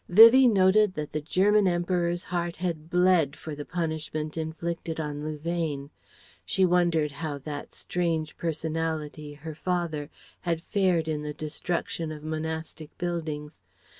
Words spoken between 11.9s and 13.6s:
of monastic buildings.)